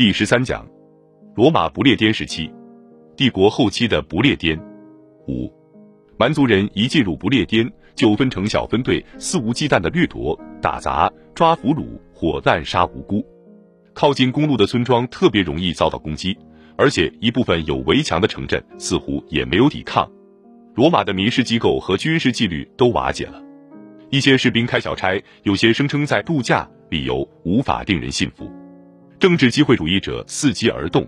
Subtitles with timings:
[0.00, 0.66] 第十三讲：
[1.36, 2.50] 罗马不列颠时期，
[3.18, 4.58] 帝国后期的不列颠。
[5.28, 5.52] 五，
[6.18, 13.22] 蛮族人一进入不列颠，就分成小分队，肆无忌惮的掠夺、打砸、抓俘虏或滥杀无辜。
[13.92, 16.34] 靠近公路的村庄特别容易遭到攻击，
[16.78, 20.10] 而且一部分有围墙的城镇似乎也没有抵抗。
[20.76, 23.38] 罗马的民事机构和军事纪律都瓦解了。
[24.08, 28.50] 一些士兵开小差，有些声称在度假，理由无法令人信服。
[29.20, 31.06] 政治机会主义者伺机而动。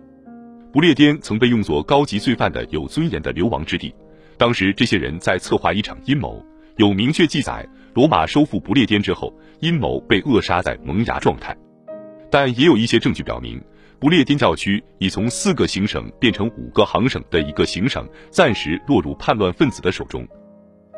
[0.70, 3.93] 不列颠曾被用作高级罪犯的有尊严的流亡之地。
[4.37, 6.45] 当时这些人在策划一场阴谋，
[6.77, 11.56] 有明确记载：罗马收复不列颠之后，阴谋被扼杀在萌芽状态。
[12.30, 13.59] 但也有一些证据表明，
[13.98, 20.29] 不列颠教区已从四个行省变成五个行省的一个行省，暂时落入叛乱分子的手中。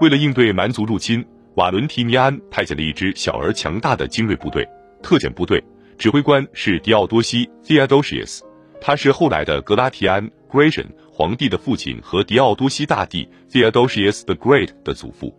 [0.01, 1.25] 为了应对蛮族入侵。
[1.57, 4.69] 瓦伦提尼安派遣了一支小而强大的精锐部队——
[5.05, 5.63] 特遣部队，
[5.99, 8.41] 指挥官是狄奥多西 （Theodosius），
[8.81, 15.35] 他是后来的格拉提安 （Gratian） 皇帝的父亲和狄奥多西大帝 （Theodosius the Great） 的祖父。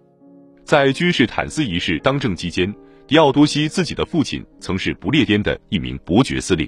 [0.63, 2.73] 在君士坦斯一世当政期间，
[3.05, 6.67] 狄奥多西自己的父亲曾是不列颠的一名伯爵司令。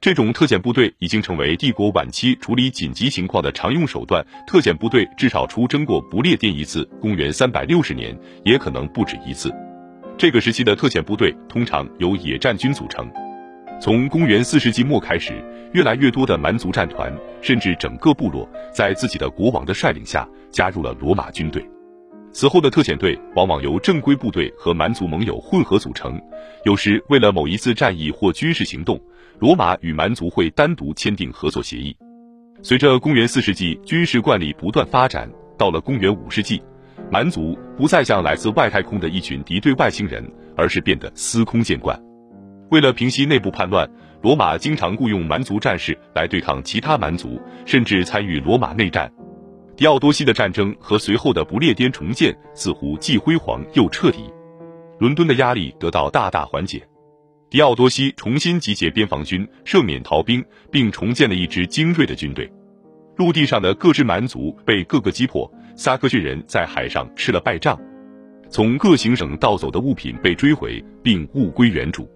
[0.00, 4.24] 这种特遣部队已经成为帝国晚期处理紧急情况的常用手段。
[4.46, 9.52] 特遣部队至少出征过不列颠一次，公元三百六十年，也可能不止一次。
[10.18, 13.08] 这个时期的特遣部队通常由野战军组成。
[13.80, 15.32] 从公元四世纪末开始，
[15.72, 21.64] 越来越多的蛮族战团，甚至整个部落，在自己的国王的率领下加入了罗马军队。
[22.32, 26.20] 此后的特遣队往往由正规部队和蛮族盟友混合组成，
[26.64, 29.00] 有时为了某一次战役或军事行动。
[29.38, 31.96] 罗马与蛮族会单独签订合作协议。
[32.60, 36.60] 随着公元四世纪军事惯例不断发展，到了公元五世纪，
[37.08, 41.96] 蛮族不再像来自外太空的一群敌对外星人，而是变得司空见惯。
[42.72, 43.88] 为了平息内部叛乱，
[44.20, 49.08] 罗马经常雇佣蛮族战士来对抗其他蛮族，甚至参与罗马内战。
[49.76, 54.24] 狄奥多西的战争和随后的不列颠重建似乎既辉煌又彻底，
[54.98, 56.82] 伦敦的压力得到大大缓解。
[57.48, 62.50] 狄奥多西重新集结边防军，赦免逃兵，并重建了一支精锐的军队。
[63.16, 67.80] 陆地上的各支蛮族被各个击破，撒克逊人在海上吃了败仗。
[68.50, 72.10] 从各行省盗走的物品被追回，并物归原主。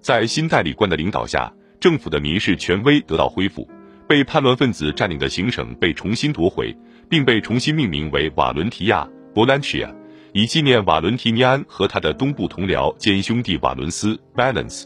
[0.00, 3.68] 在新代理官的领导下，政府的民事权威得到恢复。
[4.08, 6.74] 被叛乱分子占领的行省被重新夺回，
[7.06, 9.94] 并被重新命名为瓦伦提亚 （Valentia）。
[10.32, 14.84] 以纪念瓦伦提尼安和他的东部同僚兼兄弟瓦伦斯 （Valens）。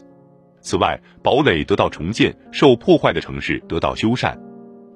[0.59, 4.37] 此外，堡垒得到重建，受破坏的城市得到修缮。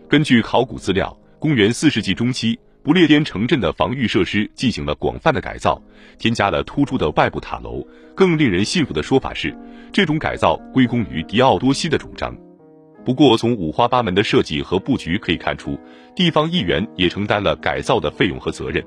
[0.09, 5.81] 根据考古资料，公元四世纪中期，不列颠城镇的防御设施进行了广泛的改造，
[6.19, 7.81] 添加了突出的外部塔楼。
[8.13, 9.57] 更令人信服的说法是，
[9.94, 12.35] 这种改造归功于狄奥多西的主张。
[13.05, 15.79] 不过，从五花八门的设计和布局可以看出，
[16.13, 18.83] 地方议员也承担了改造的费用和责任。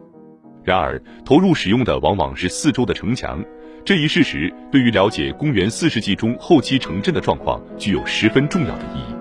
[0.63, 3.43] 然而，投入使用的往往是四周的城墙。
[3.83, 9.15] 这一事实对于了解公元四世纪中后期城镇的状况具有十分重要的意义。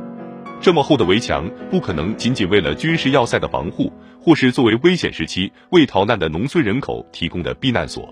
[0.59, 3.91] 这么厚的围墙不可能仅仅为了军事要塞的防护，
[4.25, 8.11] 或是作为危险时期为逃难的农村人口提供的避难所。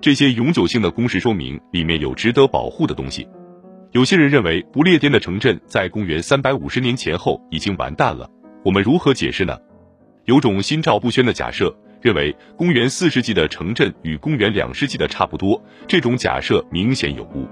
[0.00, 3.28] 这些永久性的工事说明里面有值得保护的东西。
[3.92, 8.28] 有些人认为不列颠的城镇在公元三百五十年前后已经完蛋了。
[8.64, 9.56] 我们如何解释呢？
[10.24, 11.72] 有种心照不宣的假设。
[12.02, 17.48] 认为公元四世纪的城镇与公元两世纪的差不多，这种假设明显有误。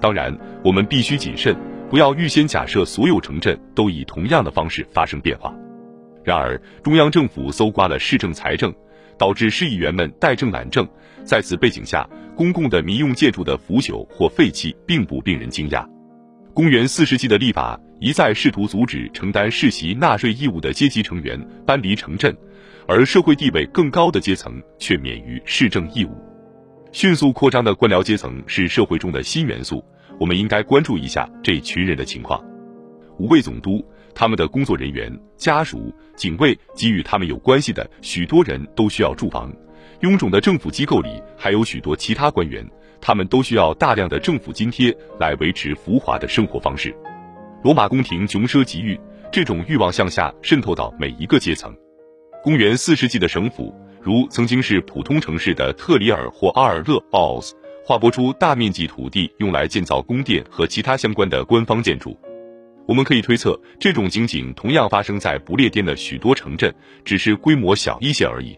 [0.00, 1.56] 当然，我们必须谨慎，
[1.90, 5.52] 不要预先假设所有城镇都以同样的方式发生变化。
[6.26, 8.74] 然而，中央政府搜刮了市政财政，
[9.16, 10.84] 导致市议员们怠政懒政。
[11.22, 12.04] 在此背景下，
[12.34, 15.86] 公共的民用建筑的腐朽或废弃并不令人惊讶。
[16.52, 22.36] 公元四世纪的立法一再试图阻止承担世袭纳税义务的阶级成员搬离城镇。
[22.88, 26.10] 而社会地位更高的阶层却免于市政义务，
[26.90, 29.84] 迅速扩张的官僚阶层是社会中的新元素，
[30.18, 32.44] 我们应该关注一下这群人的情况。
[33.18, 33.82] 五位总督、
[34.16, 39.52] 他们的工作人员、家属、警卫及与他们有关系的许多人都需要住房。
[40.00, 42.66] 臃肿的政府机构里还有许多其他官员，
[42.98, 46.96] 他们都需要大量的政府津贴来维持浮华的生活方式。
[47.62, 48.98] 罗马宫廷穷奢极欲，
[49.30, 51.74] 这种欲望向下渗透到每一个阶层。
[52.42, 57.50] 公元四世纪的省府，如曾经是普通城市的特里尔或阿尔勒 （Als），
[57.84, 62.18] 划拨出大面积土地用来建造宫殿和其他相关的官方建筑。
[62.86, 66.72] 我们可以推测，这种情景同样发生在不列颠的许多城镇，
[67.04, 68.56] 只是规模小一些而已。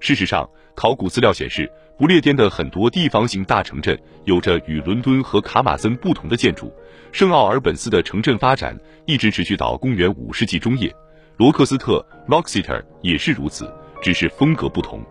[0.00, 6.70] 事实上，考古资料显示，不列颠的很多地方性大城镇有着与伦敦和卡马森不同的建筑。
[7.10, 10.94] 圣奥尔本斯的城镇发展一直持续到公元五世纪中叶，
[11.38, 13.72] 罗克斯特 （Roxeter） 也是如此，
[14.02, 15.02] 只是风格不同。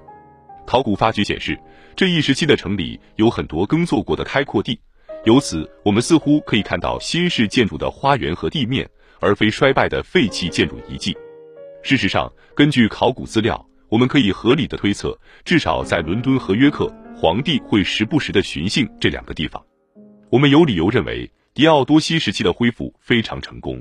[0.67, 1.57] 考古发掘显示，
[1.95, 4.79] 这一时期的城里有很多耕作过的开阔地，
[5.25, 8.89] 由此我们似乎可以看到新式建筑的花园和地面，
[9.19, 11.15] 而非衰败的废弃建筑遗迹。
[11.81, 19.63] 事实上，根据考古资料，我们可以合理的推测，至少在伦敦和约克，皇帝会时不时的巡幸这两个地方。
[20.29, 21.31] 我们有理由认为。
[21.55, 23.79] 狄奥多西时期的恢复非常成功，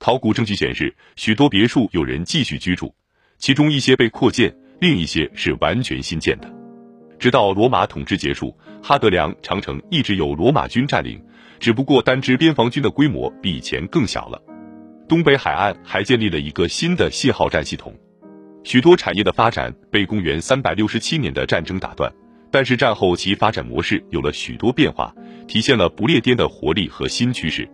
[0.00, 2.92] 考古证据显示，许多别墅有人继续居住，
[3.38, 6.55] 其中一些被扩建，另一些是完全新建的。
[7.18, 11.22] 直到罗马统治结束，哈德良长城一直由罗马军占领，
[11.58, 14.40] 只不过单支边防军的规模比以前更小了。
[15.08, 17.94] 东北海岸还建立了一个新的信号站系统，
[18.64, 22.12] 许多产业的发展被公元三百六十七年的战争打断。
[22.48, 25.12] 但是战后其发展模式有了许多变化，
[25.46, 27.68] 体现了不列颠的活力和新趋势。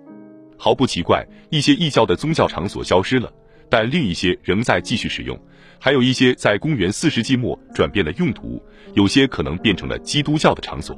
[0.56, 3.30] 毫不奇怪，一些异教的宗教场所消失了，
[3.72, 5.34] 但另一些仍在继续使用。
[5.80, 10.94] 还有一些在公元四世纪末转变了用途，有些可能变成了基督教的场所。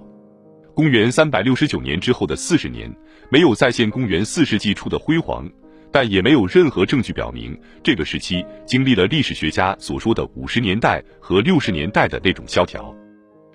[0.75, 2.93] 公元三百六十九年之后的四十年，
[3.31, 5.49] 没有再现公元四世纪初的辉煌，
[5.93, 12.93] 但也没有任何证据表明这个时期经历了历史学家所说的五十年代和六十年代的那种萧条。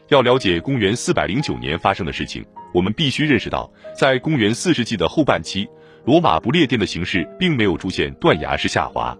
[0.08, 2.44] 要了解公元四百零九年发生的事情，
[2.74, 5.68] 我们必须认识到，在公元四世纪的后半期，
[6.10, 9.16] 罗马不列颠的形势并没有出现断崖式下滑。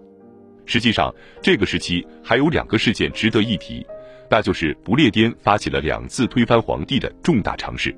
[0.66, 3.86] 实际上，这个时期还有两个事件值得一提，
[4.28, 7.96] 那就是不列颠发起了两次推翻皇帝的重大尝试。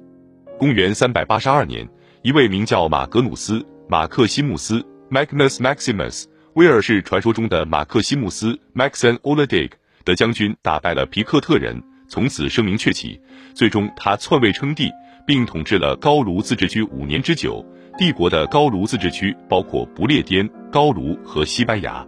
[0.58, 1.88] 公元三百八十二年，
[2.20, 9.70] 一位名叫马格努斯·马克西穆斯 （Magnus Maximus） 威尔士传说中的马克西穆斯 （Maxen Oladig）
[10.04, 11.82] 的将军打败了皮克特人。
[12.10, 13.18] 从此声名鹊起，
[13.54, 14.90] 最终他篡位称帝，
[15.26, 17.64] 并统治了高卢自治区五年之久。
[17.98, 22.06] 帝国的高卢自治区包括不列颠、高卢和西班牙。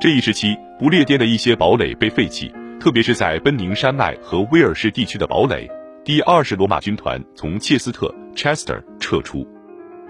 [0.00, 2.50] 这一时期，不列颠的一些堡垒被废弃，
[2.80, 5.70] 特别是在奔宁山脉和威尔士地区的堡垒。
[6.04, 9.46] 第二十罗马军团从切斯特 （Chester） 撤出，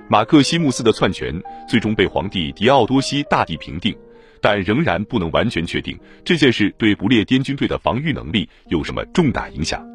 [0.09, 1.35] 马克西穆斯的篡权
[1.69, 3.95] 最终被皇帝狄奥多西大帝平定。
[4.43, 9.87] 但仍然不能完全确定这件事对不列颠军队的防御能力有什么重大影响。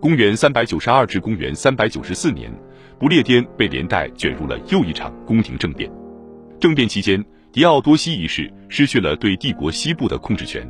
[0.00, 2.50] 公元三百九十二至公元三百九十四年，
[3.04, 5.92] 不列颠被连带卷入了又一场宫廷政变。
[6.58, 7.22] 政变期间，
[7.52, 10.66] 狄奥多西一世失去了对帝国西部的控制权。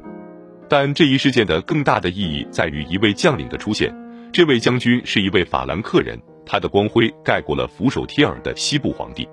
[0.68, 3.94] 但这一事件的更大的意义在于一位将领的出现。
[4.32, 9.28] 这位将军是一位法兰克人，他的光辉盖过了俯首帖耳的西部皇帝。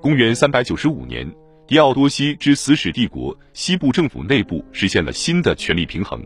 [0.00, 1.24] 公元三百九十五年。
[1.68, 6.20] 狄奥多西之死使帝国西部政府内部实现了新的权力平衡，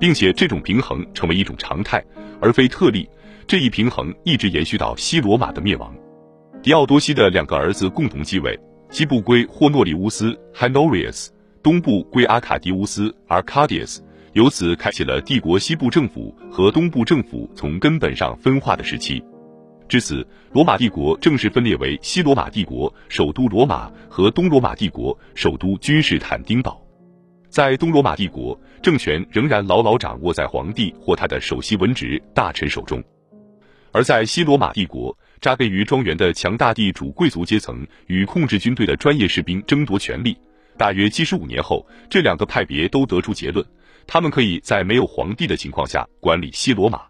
[0.00, 2.04] 并且这种平衡成为一种常态，
[2.40, 3.08] 而非特例。
[3.50, 5.92] 这一平衡一直延续到西罗马的灭亡。
[6.62, 8.56] 狄奥多西的两个儿子共同继位，
[8.90, 11.30] 西部归霍诺里乌斯 （Honorius），
[11.60, 13.98] 东部归阿卡迪乌斯 （Arcadius），
[14.34, 19.20] 由此开启了帝国西部政府和东部政府从根本上分化的时期。
[19.88, 26.80] 至此，罗马帝国正式分裂为西罗马帝国首都罗马和东罗马帝国首都君士坦丁堡。
[27.48, 33.00] 在东罗马帝国，政权仍然牢牢掌握在皇帝或他的首席文职大臣手中；
[33.92, 40.36] 而在西罗马帝国，扎根于庄园的强大地主贵族阶层与控制军队的专业士兵争夺权力。
[40.76, 43.64] 大约七十五年后，这两个派别都得出结论：
[44.06, 47.09] 他们可以在没有皇帝的情况下管理西罗马。